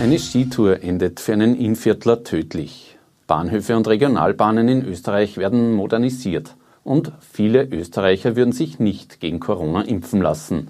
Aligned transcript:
Eine 0.00 0.20
Skitour 0.20 0.84
endet 0.84 1.18
für 1.18 1.32
einen 1.32 1.56
Innviertler 1.56 2.22
tödlich. 2.22 2.96
Bahnhöfe 3.26 3.76
und 3.76 3.88
Regionalbahnen 3.88 4.68
in 4.68 4.84
Österreich 4.84 5.38
werden 5.38 5.72
modernisiert 5.72 6.54
und 6.84 7.10
viele 7.20 7.64
Österreicher 7.64 8.36
würden 8.36 8.52
sich 8.52 8.78
nicht 8.78 9.18
gegen 9.18 9.40
Corona 9.40 9.82
impfen 9.82 10.22
lassen. 10.22 10.68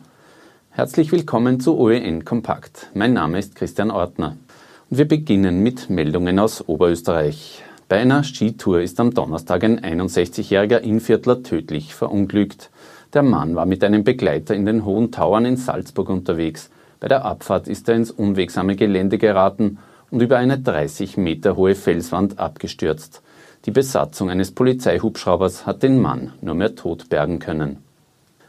Herzlich 0.70 1.12
willkommen 1.12 1.61
zu 1.61 1.77
OEN 1.77 2.25
Kompakt. 2.25 2.88
Mein 2.95 3.12
Name 3.12 3.38
ist 3.38 3.54
Christian 3.54 3.91
Ortner. 3.91 4.38
Und 4.88 4.96
wir 4.96 5.06
beginnen 5.06 5.62
mit 5.62 5.90
Meldungen 5.90 6.38
aus 6.38 6.66
Oberösterreich. 6.66 7.62
Bei 7.86 7.98
einer 7.98 8.24
Skitour 8.24 8.80
ist 8.80 8.98
am 8.98 9.12
Donnerstag 9.12 9.62
ein 9.62 9.79
61-jähriger 9.79 10.79
Innviertler 10.79 11.42
tödlich 11.42 11.95
verunglückt. 11.95 12.70
Der 13.12 13.22
Mann 13.22 13.54
war 13.56 13.66
mit 13.66 13.84
einem 13.84 14.04
Begleiter 14.04 14.54
in 14.54 14.64
den 14.64 14.86
Hohen 14.86 15.12
Tauern 15.12 15.45
in 15.45 15.58
Salzburg 15.58 16.08
unterwegs. 16.08 16.70
Bei 17.00 17.08
der 17.08 17.24
Abfahrt 17.24 17.68
ist 17.68 17.88
er 17.88 17.96
ins 17.96 18.11
unwegsame 18.11 18.75
Gelände 18.75 19.18
geraten 19.18 19.79
und 20.11 20.20
über 20.20 20.36
eine 20.36 20.58
30 20.58 21.16
Meter 21.16 21.56
hohe 21.56 21.75
Felswand 21.75 22.39
abgestürzt. 22.39 23.22
Die 23.64 23.70
Besatzung 23.70 24.30
eines 24.30 24.52
Polizeihubschraubers 24.52 25.66
hat 25.66 25.82
den 25.82 26.00
Mann 26.00 26.32
nur 26.40 26.54
mehr 26.54 26.75
tot 26.75 27.08
bergen 27.08 27.39
können. 27.39 27.79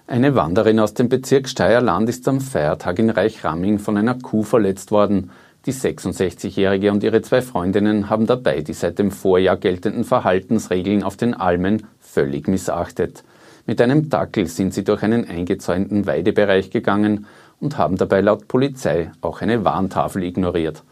Eine 0.08 0.34
Wanderin 0.34 0.80
aus 0.80 0.96
dem 0.96 1.10
Bezirk 1.10 1.48
Steierland 1.48 2.10
ist 2.10 2.28
am 2.28 2.42
Feiertag 2.42 2.98
in 2.98 3.12
Reichramming 3.12 3.78
von 3.78 3.98
einer 3.98 4.16
Kuh 4.16 4.42
verletzt 4.42 4.92
worden. 4.92 5.30
Die 5.68 5.74
66-Jährige 5.74 6.92
und 6.92 7.04
ihre 7.04 7.22
zwei 7.22 7.44
Freundinnen 7.44 8.10
haben 8.10 8.26
dabei 8.26 8.62
die 8.62 8.74
seit 8.74 8.98
dem 8.98 9.12
Vorjahr 9.12 9.58
geltenden 9.58 10.06
Verhaltensregeln 10.06 11.04
auf 11.04 11.18
den 11.18 11.36
Almen 11.36 11.84
völlig 12.00 12.48
missachtet. 12.48 13.24
Mit 13.68 13.82
einem 13.82 14.10
Dackel 14.10 14.48
sind 14.48 14.74
sie 14.74 14.84
durch 14.84 15.04
einen 15.04 15.30
eingezäunten 15.30 16.08
Weidebereich 16.08 16.72
gegangen 16.72 17.28
und 17.60 17.78
haben 17.78 17.98
dabei 17.98 18.22
laut 18.22 18.48
Polizei 18.48 19.12
auch 19.22 19.42
eine 19.42 19.66
Warntafel 19.66 20.24
ignoriert. 20.24 20.84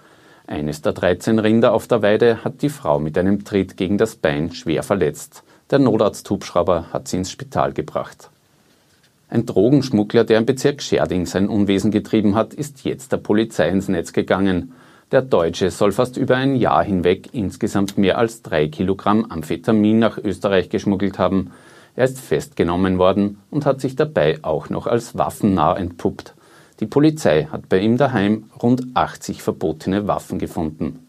Eines 0.48 0.82
der 0.82 0.94
13 0.94 1.40
Rinder 1.40 1.74
auf 1.74 1.88
der 1.88 2.02
Weide 2.02 2.44
hat 2.44 2.62
die 2.62 2.70
Frau 2.70 3.00
mit 3.00 3.18
einem 3.18 3.44
Tritt 3.44 3.76
gegen 3.76 3.98
das 3.98 4.16
Bein 4.16 4.54
schwer 4.54 4.82
verletzt. 4.84 5.44
Der 5.72 5.80
Notarzthubschrauber 5.80 6.94
hat 6.94 7.10
sie 7.10 7.18
ins 7.18 7.32
Spital 7.32 7.74
gebracht. 7.74 8.30
Ein 9.30 9.46
Drogenschmuggler, 9.46 10.24
der 10.24 10.38
im 10.38 10.46
Bezirk 10.46 10.82
Scherding 10.82 11.26
sein 11.26 11.50
Unwesen 11.50 11.92
getrieben 11.92 12.36
hat, 12.36 12.54
ist 12.54 12.86
jetzt 12.86 13.12
der 13.12 13.18
Polizei 13.18 13.68
ins 13.68 13.90
Netz 13.90 14.14
gegangen. 14.14 14.72
Der 15.12 15.22
Deutsche 15.22 15.70
soll 15.70 15.92
fast 15.92 16.16
über 16.16 16.38
ein 16.38 16.56
Jahr 16.56 16.84
hinweg 16.84 17.34
insgesamt 17.34 17.98
mehr 17.98 18.18
als 18.18 18.42
drei 18.42 18.70
Kilogramm 18.70 19.26
Amphetamin 19.30 20.00
nach 20.00 20.18
Österreich 20.18 20.70
geschmuggelt 20.70 21.20
haben. 21.20 21.52
Er 21.98 22.06
ist 22.06 22.22
festgenommen 22.22 23.00
worden 23.00 23.40
und 23.50 23.66
hat 23.66 23.82
sich 23.82 23.98
dabei 23.98 24.40
auch 24.44 24.70
noch 24.70 24.88
als 24.88 25.18
waffennah 25.18 25.76
entpuppt. 25.76 26.37
Die 26.80 26.86
Polizei 26.86 27.46
hat 27.52 27.70
bei 27.70 27.80
ihm 27.80 27.98
daheim 27.98 28.46
rund 28.62 28.84
80 28.94 29.42
verbotene 29.42 30.08
Waffen 30.08 30.38
gefunden. 30.38 31.00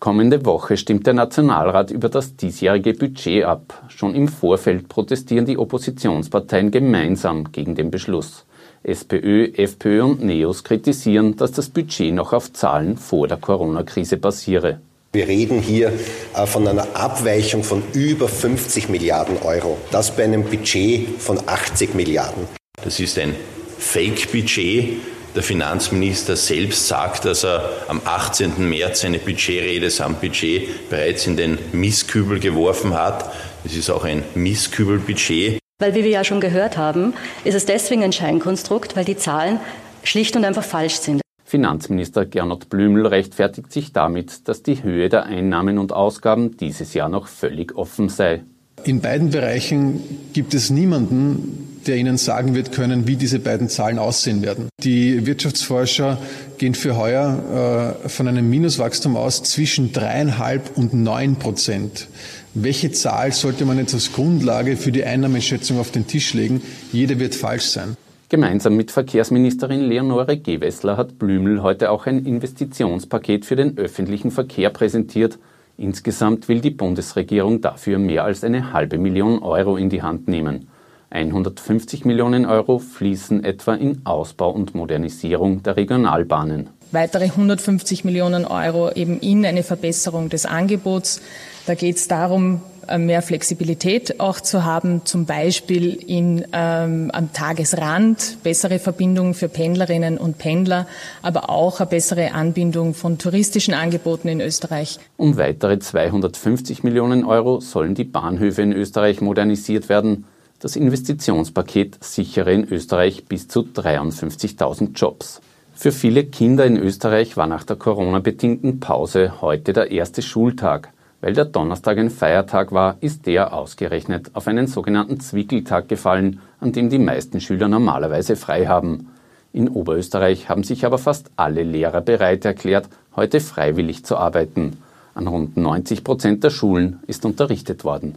Kommende 0.00 0.44
Woche 0.46 0.78
stimmt 0.78 1.06
der 1.06 1.14
Nationalrat 1.14 1.90
über 1.90 2.08
das 2.08 2.34
diesjährige 2.34 2.94
Budget 2.94 3.44
ab. 3.44 3.84
Schon 3.88 4.14
im 4.14 4.28
Vorfeld 4.28 4.88
protestieren 4.88 5.44
die 5.44 5.58
Oppositionsparteien 5.58 6.70
gemeinsam 6.70 7.52
gegen 7.52 7.74
den 7.74 7.90
Beschluss. 7.90 8.46
SPÖ, 8.82 9.52
FPÖ 9.54 10.02
und 10.02 10.24
NEOS 10.24 10.64
kritisieren, 10.64 11.36
dass 11.36 11.52
das 11.52 11.68
Budget 11.68 12.14
noch 12.14 12.32
auf 12.32 12.50
Zahlen 12.52 12.96
vor 12.96 13.28
der 13.28 13.36
Corona-Krise 13.36 14.16
basiere. 14.16 14.80
Wir 15.12 15.28
reden 15.28 15.60
hier 15.60 15.92
äh, 16.34 16.46
von 16.46 16.66
einer 16.66 16.86
Abweichung 16.94 17.62
von 17.62 17.82
über 17.92 18.26
50 18.26 18.88
Milliarden 18.88 19.36
Euro. 19.42 19.76
Das 19.90 20.16
bei 20.16 20.24
einem 20.24 20.44
Budget 20.44 21.20
von 21.20 21.38
80 21.46 21.94
Milliarden. 21.94 22.44
Das 22.82 22.98
ist 23.00 23.18
ein 23.18 23.34
Fake-Budget. 23.80 25.00
Der 25.34 25.42
Finanzminister 25.42 26.36
selbst 26.36 26.86
sagt, 26.86 27.24
dass 27.24 27.44
er 27.44 27.68
am 27.88 28.00
18. 28.04 28.68
März 28.68 29.00
seine 29.00 29.18
Budgetrede 29.18 29.88
samt 29.90 30.20
Budget 30.20 30.90
bereits 30.90 31.26
in 31.26 31.36
den 31.36 31.58
Misskübel 31.72 32.38
geworfen 32.38 32.94
hat. 32.94 33.32
Es 33.64 33.76
ist 33.76 33.90
auch 33.90 34.04
ein 34.04 34.22
Misskübelbudget. 34.34 35.58
Weil, 35.78 35.94
wie 35.94 36.04
wir 36.04 36.10
ja 36.10 36.24
schon 36.24 36.40
gehört 36.40 36.76
haben, 36.76 37.14
ist 37.44 37.54
es 37.54 37.64
deswegen 37.64 38.02
ein 38.02 38.12
Scheinkonstrukt, 38.12 38.96
weil 38.96 39.04
die 39.04 39.16
Zahlen 39.16 39.60
schlicht 40.02 40.36
und 40.36 40.44
einfach 40.44 40.64
falsch 40.64 40.96
sind. 40.96 41.22
Finanzminister 41.44 42.26
Gernot 42.26 42.68
Blümel 42.68 43.06
rechtfertigt 43.06 43.72
sich 43.72 43.92
damit, 43.92 44.46
dass 44.46 44.62
die 44.62 44.82
Höhe 44.82 45.08
der 45.08 45.24
Einnahmen 45.24 45.78
und 45.78 45.92
Ausgaben 45.92 46.56
dieses 46.56 46.94
Jahr 46.94 47.08
noch 47.08 47.28
völlig 47.28 47.76
offen 47.76 48.08
sei. 48.08 48.42
In 48.84 49.00
beiden 49.00 49.30
Bereichen 49.30 50.30
gibt 50.32 50.54
es 50.54 50.70
niemanden, 50.70 51.69
der 51.86 51.96
Ihnen 51.96 52.16
sagen 52.16 52.54
wird 52.54 52.72
können, 52.72 53.06
wie 53.06 53.16
diese 53.16 53.38
beiden 53.38 53.68
Zahlen 53.68 53.98
aussehen 53.98 54.42
werden. 54.42 54.68
Die 54.82 55.26
Wirtschaftsforscher 55.26 56.18
gehen 56.58 56.74
für 56.74 56.96
heuer 56.96 57.96
äh, 58.04 58.08
von 58.08 58.28
einem 58.28 58.48
Minuswachstum 58.48 59.16
aus 59.16 59.42
zwischen 59.42 59.92
dreieinhalb 59.92 60.76
und 60.76 60.94
neun 60.94 61.36
Prozent. 61.36 62.08
Welche 62.54 62.90
Zahl 62.90 63.32
sollte 63.32 63.64
man 63.64 63.78
jetzt 63.78 63.94
als 63.94 64.12
Grundlage 64.12 64.76
für 64.76 64.90
die 64.90 65.04
Einnahmeschätzung 65.04 65.78
auf 65.78 65.90
den 65.90 66.06
Tisch 66.06 66.34
legen? 66.34 66.62
Jede 66.92 67.18
wird 67.18 67.34
falsch 67.34 67.66
sein. 67.66 67.96
Gemeinsam 68.28 68.76
mit 68.76 68.92
Verkehrsministerin 68.92 69.80
Leonore 69.80 70.36
Gewessler 70.36 70.96
hat 70.96 71.18
Blümel 71.18 71.62
heute 71.62 71.90
auch 71.90 72.06
ein 72.06 72.24
Investitionspaket 72.24 73.44
für 73.44 73.56
den 73.56 73.76
öffentlichen 73.76 74.30
Verkehr 74.30 74.70
präsentiert. 74.70 75.38
Insgesamt 75.76 76.48
will 76.48 76.60
die 76.60 76.70
Bundesregierung 76.70 77.60
dafür 77.60 77.98
mehr 77.98 78.24
als 78.24 78.44
eine 78.44 78.72
halbe 78.72 78.98
Million 78.98 79.40
Euro 79.40 79.76
in 79.76 79.90
die 79.90 80.02
Hand 80.02 80.28
nehmen. 80.28 80.68
150 81.10 82.04
Millionen 82.04 82.46
Euro 82.46 82.78
fließen 82.78 83.44
etwa 83.44 83.74
in 83.74 84.02
Ausbau 84.04 84.50
und 84.50 84.74
Modernisierung 84.74 85.62
der 85.62 85.76
Regionalbahnen. 85.76 86.68
Weitere 86.92 87.24
150 87.24 88.04
Millionen 88.04 88.44
Euro 88.44 88.90
eben 88.92 89.20
in 89.20 89.44
eine 89.44 89.62
Verbesserung 89.62 90.28
des 90.28 90.46
Angebots. 90.46 91.20
Da 91.66 91.74
geht 91.74 91.96
es 91.96 92.08
darum, 92.08 92.62
äh, 92.88 92.98
mehr 92.98 93.22
Flexibilität 93.22 94.18
auch 94.18 94.40
zu 94.40 94.64
haben, 94.64 95.02
zum 95.04 95.24
Beispiel 95.24 95.94
in, 95.94 96.44
ähm, 96.52 97.10
am 97.12 97.32
Tagesrand, 97.32 98.38
bessere 98.42 98.78
Verbindungen 98.80 99.34
für 99.34 99.48
Pendlerinnen 99.48 100.18
und 100.18 100.38
Pendler, 100.38 100.86
aber 101.22 101.50
auch 101.50 101.80
eine 101.80 101.88
bessere 101.88 102.32
Anbindung 102.32 102.94
von 102.94 103.18
touristischen 103.18 103.74
Angeboten 103.74 104.28
in 104.28 104.40
Österreich. 104.40 104.98
Um 105.16 105.36
weitere 105.36 105.78
250 105.78 106.82
Millionen 106.82 107.24
Euro 107.24 107.60
sollen 107.60 107.94
die 107.94 108.04
Bahnhöfe 108.04 108.62
in 108.62 108.72
Österreich 108.72 109.20
modernisiert 109.20 109.88
werden. 109.88 110.24
Das 110.62 110.76
Investitionspaket 110.76 112.04
sichere 112.04 112.52
in 112.52 112.68
Österreich 112.68 113.24
bis 113.24 113.48
zu 113.48 113.60
53.000 113.60 114.90
Jobs. 114.94 115.40
Für 115.72 115.90
viele 115.90 116.24
Kinder 116.24 116.66
in 116.66 116.76
Österreich 116.76 117.38
war 117.38 117.46
nach 117.46 117.64
der 117.64 117.76
Corona-bedingten 117.76 118.78
Pause 118.78 119.40
heute 119.40 119.72
der 119.72 119.90
erste 119.90 120.20
Schultag. 120.20 120.92
Weil 121.22 121.32
der 121.32 121.46
Donnerstag 121.46 121.96
ein 121.96 122.10
Feiertag 122.10 122.72
war, 122.72 122.98
ist 123.00 123.24
der 123.24 123.54
ausgerechnet 123.54 124.32
auf 124.34 124.48
einen 124.48 124.66
sogenannten 124.66 125.18
Zwickeltag 125.18 125.88
gefallen, 125.88 126.40
an 126.60 126.72
dem 126.72 126.90
die 126.90 126.98
meisten 126.98 127.40
Schüler 127.40 127.68
normalerweise 127.68 128.36
frei 128.36 128.66
haben. 128.66 129.08
In 129.54 129.66
Oberösterreich 129.66 130.50
haben 130.50 130.62
sich 130.62 130.84
aber 130.84 130.98
fast 130.98 131.30
alle 131.36 131.62
Lehrer 131.62 132.02
bereit 132.02 132.44
erklärt, 132.44 132.90
heute 133.16 133.40
freiwillig 133.40 134.04
zu 134.04 134.18
arbeiten. 134.18 134.76
An 135.14 135.26
rund 135.26 135.56
90 135.56 136.04
Prozent 136.04 136.44
der 136.44 136.50
Schulen 136.50 137.00
ist 137.06 137.24
unterrichtet 137.24 137.82
worden 137.84 138.16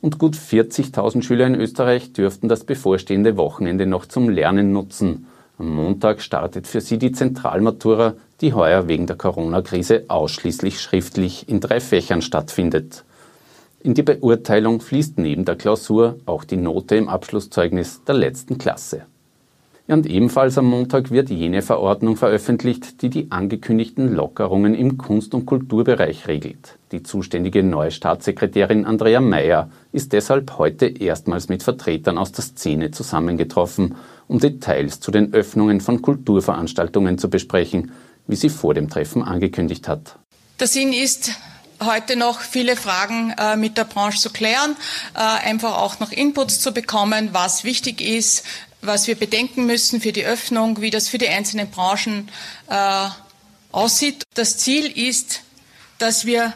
und 0.00 0.18
gut 0.18 0.34
40.000 0.36 1.22
Schüler 1.22 1.46
in 1.46 1.54
Österreich 1.54 2.12
dürften 2.12 2.48
das 2.48 2.64
bevorstehende 2.64 3.36
Wochenende 3.36 3.86
noch 3.86 4.06
zum 4.06 4.28
Lernen 4.28 4.72
nutzen. 4.72 5.26
Am 5.58 5.74
Montag 5.74 6.22
startet 6.22 6.66
für 6.66 6.80
sie 6.80 6.98
die 6.98 7.12
Zentralmatura, 7.12 8.14
die 8.40 8.54
heuer 8.54 8.88
wegen 8.88 9.06
der 9.06 9.16
Corona-Krise 9.16 10.04
ausschließlich 10.08 10.80
schriftlich 10.80 11.48
in 11.48 11.60
drei 11.60 11.80
Fächern 11.80 12.22
stattfindet. 12.22 13.04
In 13.82 13.94
die 13.94 14.02
Beurteilung 14.02 14.80
fließt 14.80 15.18
neben 15.18 15.44
der 15.44 15.56
Klausur 15.56 16.16
auch 16.26 16.44
die 16.44 16.56
Note 16.56 16.96
im 16.96 17.08
Abschlusszeugnis 17.08 18.04
der 18.04 18.14
letzten 18.14 18.58
Klasse. 18.58 19.06
Und 19.90 20.06
ebenfalls 20.06 20.56
am 20.56 20.66
Montag 20.66 21.10
wird 21.10 21.30
jene 21.30 21.62
Verordnung 21.62 22.16
veröffentlicht, 22.16 23.02
die 23.02 23.10
die 23.10 23.32
angekündigten 23.32 24.14
Lockerungen 24.14 24.76
im 24.76 24.98
Kunst- 24.98 25.34
und 25.34 25.46
Kulturbereich 25.46 26.28
regelt. 26.28 26.78
Die 26.92 27.02
zuständige 27.02 27.64
neue 27.64 27.90
Staatssekretärin 27.90 28.84
Andrea 28.84 29.20
Mayer 29.20 29.68
ist 29.90 30.12
deshalb 30.12 30.58
heute 30.58 30.86
erstmals 30.86 31.48
mit 31.48 31.64
Vertretern 31.64 32.18
aus 32.18 32.30
der 32.30 32.44
Szene 32.44 32.92
zusammengetroffen, 32.92 33.96
um 34.28 34.38
Details 34.38 35.00
zu 35.00 35.10
den 35.10 35.34
Öffnungen 35.34 35.80
von 35.80 36.02
Kulturveranstaltungen 36.02 37.18
zu 37.18 37.28
besprechen, 37.28 37.90
wie 38.28 38.36
sie 38.36 38.48
vor 38.48 38.74
dem 38.74 38.90
Treffen 38.90 39.24
angekündigt 39.24 39.88
hat. 39.88 40.14
Der 40.60 40.68
Sinn 40.68 40.92
ist, 40.92 41.32
heute 41.82 42.14
noch 42.14 42.42
viele 42.42 42.76
Fragen 42.76 43.34
äh, 43.36 43.56
mit 43.56 43.76
der 43.76 43.84
Branche 43.84 44.18
zu 44.18 44.30
klären, 44.30 44.76
äh, 45.14 45.48
einfach 45.48 45.78
auch 45.78 45.98
noch 45.98 46.12
Inputs 46.12 46.60
zu 46.60 46.72
bekommen, 46.72 47.30
was 47.32 47.64
wichtig 47.64 48.00
ist, 48.00 48.44
was 48.82 49.06
wir 49.06 49.14
bedenken 49.14 49.66
müssen 49.66 50.00
für 50.00 50.12
die 50.12 50.24
Öffnung, 50.24 50.80
wie 50.80 50.90
das 50.90 51.08
für 51.08 51.18
die 51.18 51.28
einzelnen 51.28 51.70
Branchen 51.70 52.28
äh, 52.68 53.08
aussieht. 53.72 54.24
Das 54.34 54.58
Ziel 54.58 54.86
ist, 54.86 55.42
dass 55.98 56.24
wir 56.24 56.52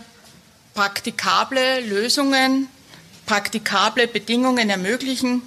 praktikable 0.75 1.81
Lösungen, 1.81 2.69
praktikable 3.27 4.07
Bedingungen 4.09 4.71
ermöglichen, 4.71 5.43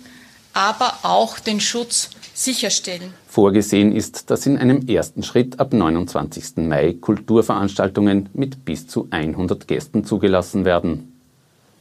aber 0.53 1.00
auch 1.03 1.39
den 1.39 1.59
Schutz 1.59 2.09
sicherstellen. 2.33 3.13
Vorgesehen 3.27 3.95
ist, 3.95 4.30
dass 4.30 4.45
in 4.45 4.57
einem 4.57 4.88
ersten 4.88 5.23
Schritt 5.23 5.59
ab 5.59 5.73
29. 5.73 6.57
Mai 6.57 6.95
Kulturveranstaltungen 7.00 8.30
mit 8.33 8.63
bis 8.65 8.88
zu 8.88 9.07
100 9.09 9.68
Gästen 9.68 10.06
zugelassen 10.06 10.63
werden. 10.63 11.13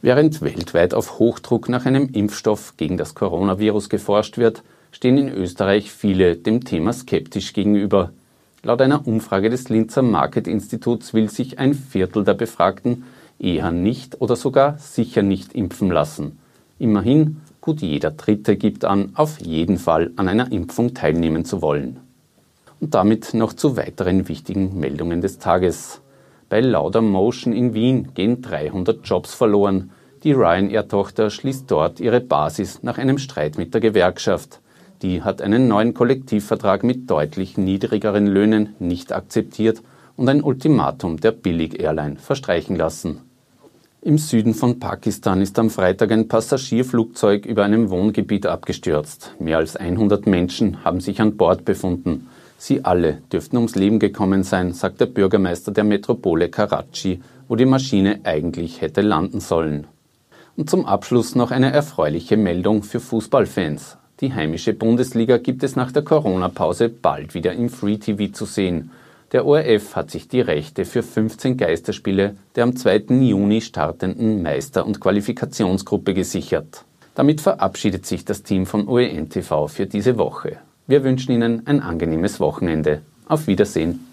Während 0.01 0.41
weltweit 0.41 0.93
auf 0.93 1.19
Hochdruck 1.19 1.69
nach 1.69 1.85
einem 1.85 2.09
Impfstoff 2.09 2.75
gegen 2.77 2.97
das 2.97 3.15
Coronavirus 3.15 3.89
geforscht 3.89 4.37
wird, 4.37 4.63
stehen 4.91 5.17
in 5.17 5.29
Österreich 5.29 5.91
viele 5.91 6.35
dem 6.35 6.63
Thema 6.63 6.93
skeptisch 6.93 7.53
gegenüber. 7.53 8.11
Laut 8.63 8.81
einer 8.81 9.07
Umfrage 9.07 9.49
des 9.49 9.69
Linzer 9.69 10.01
Market 10.01 10.47
Instituts 10.47 11.13
will 11.13 11.29
sich 11.29 11.59
ein 11.59 11.73
Viertel 11.73 12.23
der 12.23 12.33
Befragten 12.33 13.03
eher 13.39 13.71
nicht 13.71 14.21
oder 14.21 14.35
sogar 14.35 14.77
sicher 14.77 15.21
nicht 15.21 15.53
impfen 15.53 15.89
lassen. 15.89 16.39
Immerhin, 16.79 17.37
gut 17.61 17.81
jeder 17.81 18.11
Dritte 18.11 18.55
gibt 18.55 18.85
an, 18.85 19.11
auf 19.15 19.39
jeden 19.39 19.77
Fall 19.77 20.11
an 20.15 20.27
einer 20.27 20.51
Impfung 20.51 20.93
teilnehmen 20.93 21.45
zu 21.45 21.61
wollen. 21.61 21.99
Und 22.79 22.93
damit 22.93 23.33
noch 23.33 23.53
zu 23.53 23.75
weiteren 23.77 24.27
wichtigen 24.27 24.79
Meldungen 24.79 25.21
des 25.21 25.39
Tages. 25.39 26.01
Bei 26.49 26.61
Lauder 26.61 27.01
Motion 27.01 27.53
in 27.53 27.73
Wien 27.73 28.13
gehen 28.13 28.41
300 28.41 29.05
Jobs 29.05 29.33
verloren. 29.33 29.91
Die 30.23 30.33
Ryanair-Tochter 30.33 31.29
schließt 31.29 31.69
dort 31.69 31.99
ihre 31.99 32.21
Basis 32.21 32.83
nach 32.83 32.97
einem 32.97 33.17
Streit 33.17 33.57
mit 33.57 33.73
der 33.73 33.81
Gewerkschaft. 33.81 34.61
Die 35.01 35.21
hat 35.21 35.41
einen 35.41 35.67
neuen 35.67 35.93
Kollektivvertrag 35.93 36.83
mit 36.83 37.09
deutlich 37.09 37.57
niedrigeren 37.57 38.25
Löhnen 38.25 38.75
nicht 38.79 39.13
akzeptiert 39.13 39.83
und 40.15 40.27
ein 40.27 40.41
Ultimatum 40.41 41.17
der 41.19 41.31
Billig-Airline 41.31 42.15
verstreichen 42.15 42.75
lassen. 42.75 43.21
Im 44.01 44.17
Süden 44.17 44.53
von 44.53 44.79
Pakistan 44.79 45.41
ist 45.41 45.59
am 45.59 45.69
Freitag 45.69 46.11
ein 46.11 46.27
Passagierflugzeug 46.27 47.45
über 47.45 47.63
einem 47.63 47.89
Wohngebiet 47.89 48.45
abgestürzt. 48.45 49.33
Mehr 49.39 49.57
als 49.57 49.75
100 49.75 50.25
Menschen 50.27 50.83
haben 50.83 50.99
sich 50.99 51.19
an 51.19 51.35
Bord 51.35 51.65
befunden. 51.65 52.27
Sie 52.57 52.85
alle 52.85 53.21
dürften 53.31 53.57
ums 53.57 53.75
Leben 53.75 53.99
gekommen 53.99 54.43
sein, 54.43 54.73
sagt 54.73 55.01
der 55.01 55.07
Bürgermeister 55.07 55.71
der 55.71 55.83
Metropole 55.83 56.49
Karachi, 56.49 57.21
wo 57.47 57.55
die 57.55 57.65
Maschine 57.65 58.21
eigentlich 58.23 58.81
hätte 58.81 59.01
landen 59.01 59.39
sollen. 59.39 59.87
Und 60.55 60.69
zum 60.69 60.85
Abschluss 60.85 61.35
noch 61.35 61.51
eine 61.51 61.71
erfreuliche 61.71 62.37
Meldung 62.37 62.81
für 62.81 62.99
Fußballfans. 62.99 63.97
Die 64.19 64.33
heimische 64.33 64.73
Bundesliga 64.73 65.37
gibt 65.37 65.61
es 65.61 65.75
nach 65.75 65.91
der 65.91 66.01
Corona-Pause 66.01 66.89
bald 66.89 67.35
wieder 67.35 67.53
im 67.53 67.69
Free 67.69 67.97
TV 67.97 68.33
zu 68.33 68.45
sehen. 68.45 68.89
Der 69.31 69.45
ORF 69.45 69.95
hat 69.95 70.09
sich 70.09 70.27
die 70.27 70.41
Rechte 70.41 70.85
für 70.85 71.03
15 71.03 71.55
Geisterspiele 71.55 72.35
der 72.55 72.63
am 72.63 72.75
2. 72.75 73.03
Juni 73.09 73.61
startenden 73.61 74.41
Meister- 74.41 74.87
und 74.87 74.99
Qualifikationsgruppe 74.99 76.15
gesichert. 76.15 76.83
Damit 77.13 77.41
verabschiedet 77.41 78.07
sich 78.07 78.25
das 78.25 78.41
Team 78.41 78.65
von 78.65 78.87
OEN 78.87 79.29
TV 79.29 79.67
für 79.67 79.85
diese 79.85 80.17
Woche. 80.17 80.57
Wir 80.87 81.03
wünschen 81.03 81.33
Ihnen 81.33 81.67
ein 81.67 81.81
angenehmes 81.81 82.39
Wochenende. 82.39 83.01
Auf 83.27 83.45
Wiedersehen. 83.45 84.06